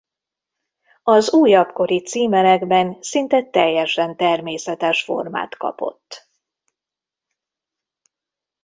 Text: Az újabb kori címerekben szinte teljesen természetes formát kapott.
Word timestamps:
Az 1.03 1.33
újabb 1.33 1.71
kori 1.71 1.99
címerekben 2.01 3.01
szinte 3.01 3.43
teljesen 3.43 4.15
természetes 4.17 5.03
formát 5.03 5.57
kapott. 5.57 6.29